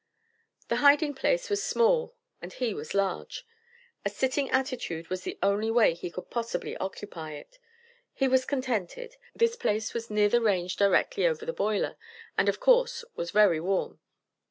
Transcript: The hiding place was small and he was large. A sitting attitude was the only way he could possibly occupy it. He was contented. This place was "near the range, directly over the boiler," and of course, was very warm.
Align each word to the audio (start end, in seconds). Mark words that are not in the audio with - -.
The 0.69 0.77
hiding 0.77 1.13
place 1.13 1.47
was 1.47 1.63
small 1.63 2.15
and 2.41 2.51
he 2.51 2.73
was 2.73 2.95
large. 2.95 3.45
A 4.03 4.09
sitting 4.09 4.49
attitude 4.49 5.09
was 5.09 5.21
the 5.21 5.37
only 5.43 5.69
way 5.69 5.93
he 5.93 6.09
could 6.09 6.31
possibly 6.31 6.75
occupy 6.77 7.33
it. 7.33 7.59
He 8.11 8.27
was 8.27 8.43
contented. 8.43 9.17
This 9.35 9.55
place 9.55 9.93
was 9.93 10.09
"near 10.09 10.27
the 10.27 10.41
range, 10.41 10.75
directly 10.75 11.27
over 11.27 11.45
the 11.45 11.53
boiler," 11.53 11.97
and 12.35 12.49
of 12.49 12.59
course, 12.59 13.05
was 13.15 13.29
very 13.29 13.59
warm. 13.59 13.99